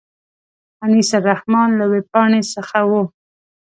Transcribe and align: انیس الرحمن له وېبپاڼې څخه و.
انیس 0.83 1.09
الرحمن 1.19 1.69
له 1.79 1.85
وېبپاڼې 1.91 2.41
څخه 2.53 2.79
و. 2.89 2.91